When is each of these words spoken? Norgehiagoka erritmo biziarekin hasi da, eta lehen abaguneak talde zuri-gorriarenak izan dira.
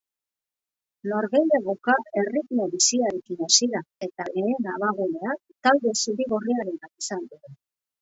Norgehiagoka 1.11 1.97
erritmo 2.21 2.67
biziarekin 2.73 3.45
hasi 3.49 3.71
da, 3.75 3.85
eta 4.09 4.29
lehen 4.33 4.73
abaguneak 4.75 5.41
talde 5.69 5.97
zuri-gorriarenak 6.05 6.95
izan 7.07 7.27
dira. 7.33 7.59